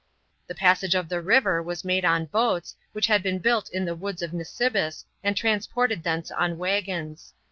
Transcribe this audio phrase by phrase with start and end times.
[0.47, 3.93] The passage of the river was made on boats, which had been built in the
[3.93, 7.35] woods of Nisibis and transported thence on waggons.